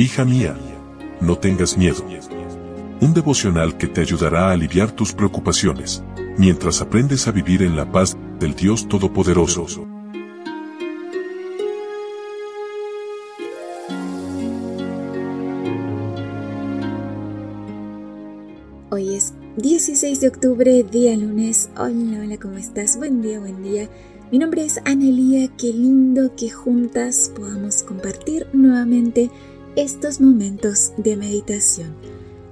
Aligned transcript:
Hija 0.00 0.24
mía, 0.24 0.56
no 1.20 1.38
tengas 1.38 1.76
miedo. 1.76 2.04
Un 3.00 3.14
devocional 3.14 3.76
que 3.76 3.88
te 3.88 4.00
ayudará 4.00 4.46
a 4.46 4.52
aliviar 4.52 4.92
tus 4.92 5.12
preocupaciones, 5.12 6.04
mientras 6.36 6.80
aprendes 6.80 7.26
a 7.26 7.32
vivir 7.32 7.64
en 7.64 7.74
la 7.74 7.90
paz 7.90 8.16
del 8.38 8.54
Dios 8.54 8.86
Todopoderoso. 8.86 9.88
Hoy 18.90 19.16
es 19.16 19.34
16 19.56 20.20
de 20.20 20.28
octubre, 20.28 20.84
día 20.84 21.16
lunes. 21.16 21.70
Hola, 21.76 22.20
hola, 22.22 22.38
¿cómo 22.38 22.56
estás? 22.56 22.98
Buen 22.98 23.20
día, 23.20 23.40
buen 23.40 23.64
día. 23.64 23.88
Mi 24.30 24.38
nombre 24.38 24.64
es 24.64 24.78
Analía, 24.84 25.48
qué 25.56 25.72
lindo 25.72 26.36
que 26.36 26.50
juntas 26.50 27.32
podamos 27.34 27.82
compartir 27.82 28.46
nuevamente 28.52 29.28
estos 29.78 30.20
momentos 30.20 30.90
de 30.96 31.16
meditación. 31.16 31.94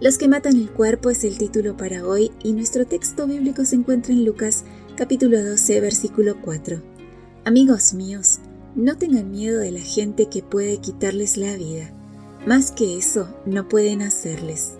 Los 0.00 0.16
que 0.16 0.28
matan 0.28 0.54
el 0.54 0.70
cuerpo 0.70 1.10
es 1.10 1.24
el 1.24 1.38
título 1.38 1.76
para 1.76 2.06
hoy 2.06 2.30
y 2.44 2.52
nuestro 2.52 2.86
texto 2.86 3.26
bíblico 3.26 3.64
se 3.64 3.74
encuentra 3.74 4.12
en 4.12 4.24
Lucas 4.24 4.62
capítulo 4.96 5.42
12 5.42 5.80
versículo 5.80 6.40
4. 6.40 6.80
Amigos 7.44 7.94
míos, 7.94 8.38
no 8.76 8.96
tengan 8.96 9.32
miedo 9.32 9.58
de 9.58 9.72
la 9.72 9.80
gente 9.80 10.26
que 10.26 10.44
puede 10.44 10.78
quitarles 10.78 11.36
la 11.36 11.56
vida. 11.56 11.90
Más 12.46 12.70
que 12.70 12.96
eso, 12.96 13.28
no 13.44 13.68
pueden 13.68 14.02
hacerles. 14.02 14.74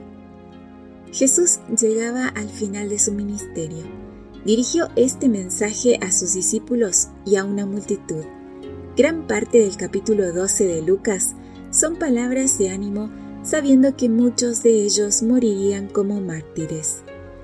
Jesús 1.13 1.59
llegaba 1.77 2.29
al 2.29 2.49
final 2.49 2.91
de 2.91 3.01
su 3.01 3.13
ministerio. 3.13 3.83
Dirigió 4.45 4.89
este 4.95 5.29
mensaje 5.29 5.99
a 6.01 6.13
sus 6.13 6.35
discípulos 6.35 7.09
y 7.25 7.37
a 7.37 7.45
una 7.45 7.67
multitud. 7.67 8.23
Gran 8.97 9.27
parte 9.27 9.59
del 9.59 9.77
capítulo 9.77 10.33
12 10.33 10.65
de 10.65 10.83
Lucas 10.83 11.35
son 11.71 11.97
palabras 11.97 12.59
de 12.59 12.71
ánimo 12.71 13.11
sabiendo 13.47 13.97
que 13.97 14.09
muchos 14.09 14.65
de 14.65 14.83
ellos 14.83 15.23
morirían 15.23 15.87
como 15.87 16.21
mártires. 16.21 17.03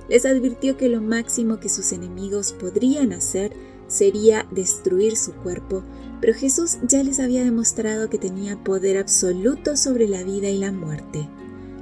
Les 0.08 0.26
advirtió 0.26 0.76
que 0.76 0.88
lo 0.88 1.00
máximo 1.00 1.60
que 1.60 1.68
sus 1.68 1.92
enemigos 1.92 2.52
podrían 2.52 3.12
hacer 3.12 3.52
sería 3.86 4.46
destruir 4.50 5.16
su 5.16 5.32
cuerpo, 5.32 5.84
pero 6.20 6.34
Jesús 6.34 6.78
ya 6.88 7.04
les 7.04 7.20
había 7.20 7.44
demostrado 7.44 8.10
que 8.10 8.18
tenía 8.18 8.56
poder 8.64 8.98
absoluto 8.98 9.76
sobre 9.76 10.08
la 10.08 10.24
vida 10.24 10.48
y 10.48 10.58
la 10.58 10.72
muerte. 10.72 11.28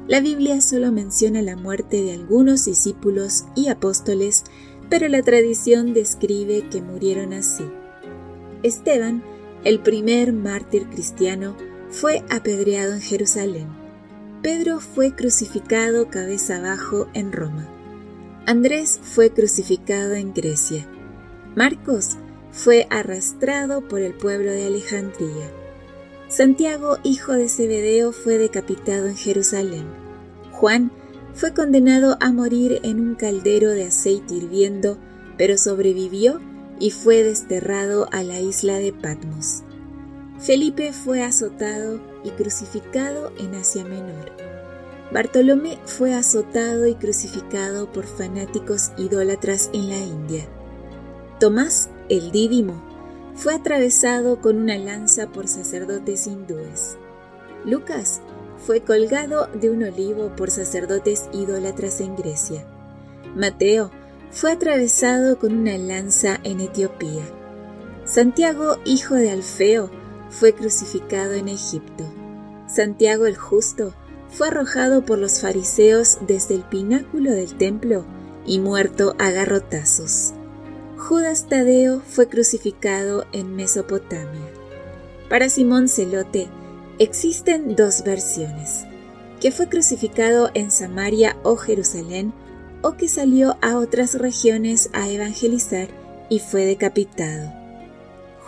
La 0.07 0.21
Biblia 0.21 0.61
solo 0.61 0.93
menciona 0.93 1.41
la 1.41 1.57
muerte 1.57 2.03
de 2.03 2.13
algunos 2.13 2.67
discípulos 2.67 3.45
y 3.55 3.69
apóstoles, 3.69 4.45
pero 4.91 5.09
la 5.09 5.23
tradición 5.23 5.95
describe 5.95 6.69
que 6.69 6.83
murieron 6.83 7.33
así. 7.33 7.65
Esteban, 8.63 9.23
el 9.65 9.81
primer 9.81 10.33
mártir 10.33 10.89
cristiano, 10.89 11.57
fue 11.91 12.25
apedreado 12.31 12.95
en 12.95 13.01
Jerusalén. 13.01 13.69
Pedro 14.43 14.81
fue 14.81 15.15
crucificado 15.15 16.09
cabeza 16.09 16.57
abajo 16.57 17.09
en 17.15 17.33
Roma. 17.33 17.69
Andrés 18.47 18.99
fue 19.03 19.31
crucificado 19.31 20.15
en 20.15 20.33
Grecia. 20.33 20.87
Marcos 21.55 22.17
fue 22.53 22.87
arrastrado 22.91 23.87
por 23.87 24.01
el 24.01 24.15
pueblo 24.15 24.51
de 24.51 24.67
Alejandría. 24.67 25.51
Santiago, 26.29 26.99
hijo 27.03 27.33
de 27.33 27.49
Zebedeo, 27.49 28.13
fue 28.13 28.39
decapitado 28.39 29.07
en 29.09 29.17
Jerusalén. 29.17 29.85
Juan 30.53 30.93
fue 31.35 31.53
condenado 31.53 32.17
a 32.21 32.33
morir 32.33 32.81
en 32.83 33.01
un 33.01 33.15
caldero 33.15 33.71
de 33.71 33.85
aceite 33.85 34.35
hirviendo, 34.35 34.97
pero 35.37 35.59
sobrevivió 35.59 36.41
y 36.79 36.93
fue 36.93 37.23
desterrado 37.23 38.09
a 38.13 38.23
la 38.23 38.41
isla 38.41 38.79
de 38.79 38.93
Patmos. 38.93 39.65
Felipe 40.41 40.95
fue 40.95 41.23
azotado 41.23 42.01
y 42.25 42.31
crucificado 42.31 43.31
en 43.39 43.55
Asia 43.55 43.85
Menor. 43.85 44.33
Bartolomé 45.13 45.79
fue 45.85 46.15
azotado 46.15 46.87
y 46.87 46.95
crucificado 46.95 47.93
por 47.93 48.07
fanáticos 48.07 48.93
idólatras 48.97 49.69
en 49.75 49.91
la 49.91 49.99
India. 49.99 50.49
Tomás, 51.39 51.91
el 52.09 52.31
dídimo, 52.31 52.83
fue 53.35 53.55
atravesado 53.55 54.41
con 54.41 54.57
una 54.57 54.79
lanza 54.79 55.31
por 55.31 55.47
sacerdotes 55.47 56.27
hindúes. 56.27 56.97
Lucas 57.67 58.23
fue 58.57 58.81
colgado 58.81 59.47
de 59.49 59.69
un 59.69 59.83
olivo 59.83 60.35
por 60.37 60.51
sacerdotes 60.51 61.29
idólatras 61.35 62.01
en 62.01 62.17
Grecia. 62.17 62.65
Mateo 63.37 63.91
fue 64.31 64.53
atravesado 64.53 65.39
con 65.39 65.53
una 65.53 65.77
lanza 65.77 66.41
en 66.45 66.61
Etiopía. 66.61 67.25
Santiago, 68.05 68.79
hijo 68.87 69.15
de 69.17 69.31
Alfeo, 69.31 70.00
fue 70.31 70.55
crucificado 70.55 71.33
en 71.33 71.49
Egipto. 71.49 72.05
Santiago 72.67 73.27
el 73.27 73.37
Justo 73.37 73.95
fue 74.31 74.49
arrojado 74.49 75.05
por 75.05 75.19
los 75.19 75.41
fariseos 75.41 76.19
desde 76.27 76.55
el 76.55 76.63
pináculo 76.63 77.33
del 77.33 77.55
templo 77.57 78.05
y 78.47 78.61
muerto 78.61 79.15
a 79.19 79.31
garrotazos. 79.31 80.33
Judas 80.97 81.49
Tadeo 81.49 82.01
fue 82.01 82.29
crucificado 82.29 83.27
en 83.33 83.57
Mesopotamia. 83.57 84.53
Para 85.29 85.49
Simón 85.49 85.89
Celote 85.89 86.49
existen 86.99 87.75
dos 87.75 88.05
versiones, 88.05 88.85
que 89.41 89.51
fue 89.51 89.69
crucificado 89.69 90.51
en 90.55 90.71
Samaria 90.71 91.37
o 91.43 91.57
Jerusalén 91.57 92.33
o 92.83 92.93
que 92.97 93.09
salió 93.09 93.57
a 93.61 93.77
otras 93.79 94.15
regiones 94.15 94.91
a 94.93 95.09
evangelizar 95.09 95.89
y 96.29 96.39
fue 96.39 96.65
decapitado. 96.67 97.60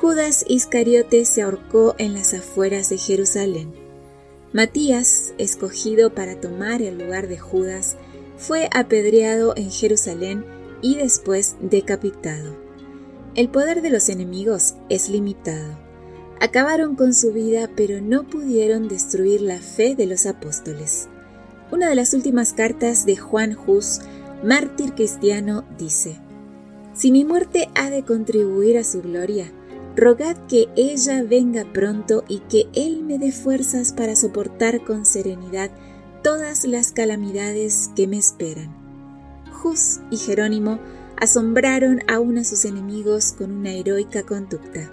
Judas 0.03 0.45
Iscariote 0.49 1.25
se 1.25 1.43
ahorcó 1.43 1.95
en 1.97 2.13
las 2.13 2.35
afueras 2.35 2.89
de 2.89 2.99
Jerusalén. 2.99 3.73
Matías, 4.53 5.33
escogido 5.39 6.13
para 6.13 6.41
tomar 6.41 6.83
el 6.83 6.99
lugar 6.99 7.29
de 7.29 7.39
Judas, 7.39 7.97
fue 8.37 8.69
apedreado 8.75 9.55
en 9.57 9.71
Jerusalén 9.71 10.45
y 10.81 10.97
después 10.97 11.55
decapitado. 11.61 12.57
El 13.37 13.49
poder 13.49 13.81
de 13.81 13.91
los 13.91 14.09
enemigos 14.09 14.75
es 14.89 15.09
limitado. 15.09 15.79
Acabaron 16.41 16.97
con 16.97 17.15
su 17.15 17.33
vida, 17.33 17.71
pero 17.77 18.01
no 18.01 18.27
pudieron 18.27 18.89
destruir 18.89 19.41
la 19.41 19.59
fe 19.59 19.95
de 19.95 20.07
los 20.07 20.27
apóstoles. 20.27 21.07
Una 21.71 21.89
de 21.89 21.95
las 21.95 22.13
últimas 22.13 22.55
cartas 22.55 23.07
de 23.07 23.17
Juan 23.17 23.57
Hus, 23.69 24.01
mártir 24.43 24.95
cristiano, 24.95 25.65
dice, 25.79 26.19
Si 26.93 27.13
mi 27.13 27.25
muerte 27.25 27.69
ha 27.77 27.89
de 27.89 28.03
contribuir 28.03 28.79
a 28.79 28.83
su 28.83 29.01
gloria, 29.01 29.53
Rogad 29.95 30.37
que 30.49 30.69
ella 30.75 31.23
venga 31.23 31.71
pronto 31.71 32.25
y 32.27 32.39
que 32.41 32.67
Él 32.73 33.03
me 33.05 33.19
dé 33.19 33.31
fuerzas 33.31 33.93
para 33.93 34.17
soportar 34.17 34.85
con 34.85 35.05
serenidad 35.05 35.71
todas 36.23 36.65
las 36.65 36.93
calamidades 36.93 37.91
que 37.95 38.07
me 38.07 38.17
esperan. 38.17 38.75
Jus 39.53 40.01
y 40.11 40.17
Jerónimo 40.17 40.79
asombraron 41.19 42.01
aún 42.09 42.39
a 42.39 42.45
sus 42.45 42.65
enemigos 42.65 43.33
con 43.33 43.53
una 43.53 43.73
heroica 43.73 44.23
conducta. 44.23 44.91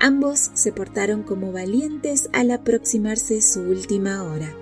Ambos 0.00 0.50
se 0.54 0.72
portaron 0.72 1.22
como 1.22 1.52
valientes 1.52 2.30
al 2.32 2.50
aproximarse 2.50 3.42
su 3.42 3.60
última 3.60 4.24
hora. 4.24 4.54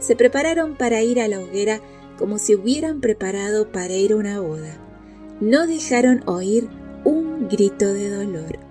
Se 0.00 0.16
prepararon 0.16 0.76
para 0.76 1.02
ir 1.02 1.20
a 1.20 1.28
la 1.28 1.38
hoguera 1.38 1.80
como 2.18 2.38
si 2.38 2.56
hubieran 2.56 3.00
preparado 3.00 3.70
para 3.70 3.94
ir 3.94 4.12
a 4.12 4.16
una 4.16 4.40
boda. 4.40 4.76
No 5.40 5.68
dejaron 5.68 6.22
oír 6.26 6.68
un 7.04 7.48
grito 7.48 7.92
de 7.94 8.10
dolor. 8.10 8.69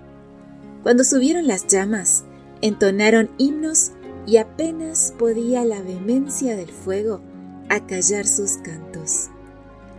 Cuando 0.82 1.04
subieron 1.04 1.46
las 1.46 1.66
llamas, 1.66 2.24
entonaron 2.62 3.30
himnos 3.36 3.92
y 4.26 4.38
apenas 4.38 5.14
podía 5.18 5.64
la 5.64 5.82
vehemencia 5.82 6.56
del 6.56 6.70
fuego 6.70 7.20
acallar 7.68 8.26
sus 8.26 8.52
cantos. 8.58 9.28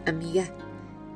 Amiga, 0.05 0.45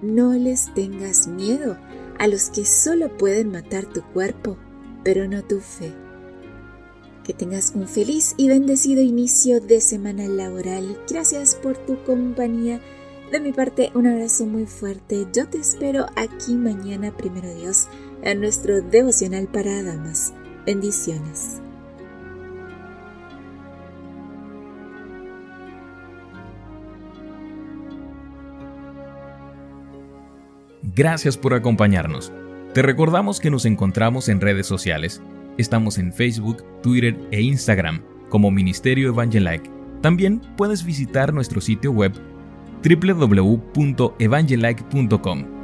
no 0.02 0.34
les 0.34 0.74
tengas 0.74 1.28
miedo 1.28 1.78
a 2.20 2.28
los 2.28 2.50
que 2.50 2.66
solo 2.66 3.18
pueden 3.18 3.52
matar 3.52 3.86
tu 3.86 4.04
cuerpo, 4.04 4.58
pero 5.04 5.28
no 5.28 5.44
tu 5.44 5.60
fe. 5.60 5.92
Que 7.24 7.34
tengas 7.34 7.74
un 7.74 7.88
feliz 7.88 8.36
y 8.38 8.48
bendecido 8.48 9.02
inicio 9.02 9.60
de 9.60 9.82
semana 9.82 10.28
laboral. 10.28 11.00
Gracias 11.10 11.56
por 11.56 11.76
tu 11.76 12.04
compañía. 12.04 12.80
De 13.32 13.40
mi 13.40 13.52
parte, 13.52 13.92
un 13.96 14.06
abrazo 14.06 14.46
muy 14.46 14.68
fuerte. 14.68 15.28
Yo 15.34 15.48
te 15.50 15.58
espero 15.58 16.06
aquí 16.16 16.54
mañana, 16.54 17.18
primero 17.18 17.52
Dios 17.56 17.88
a 18.24 18.34
nuestro 18.34 18.82
devocional 18.82 19.48
para 19.48 19.84
damas. 19.84 20.34
Bendiciones. 20.66 21.62
Gracias 30.96 31.38
por 31.38 31.54
acompañarnos. 31.54 32.32
Te 32.74 32.82
recordamos 32.82 33.42
que 33.42 33.52
nos 33.52 33.66
encontramos 33.66 34.30
en 34.30 34.40
redes 34.40 34.66
sociales. 34.66 35.22
Estamos 35.58 35.98
en 35.98 36.14
Facebook, 36.14 36.64
Twitter 36.82 37.20
e 37.32 37.42
Instagram 37.42 38.02
como 38.30 38.52
Ministerio 38.52 39.10
Evangelike. 39.10 39.70
También 40.02 40.40
puedes 40.56 40.86
visitar 40.86 41.34
nuestro 41.34 41.60
sitio 41.62 41.92
web 41.92 42.14
www.evangelike.com 42.84 45.55